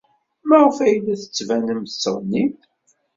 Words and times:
Maɣef 0.47 0.77
ay 0.85 0.95
la 0.99 1.15
d-tettbanem 1.21 1.81
tenneɣnim? 1.91 2.53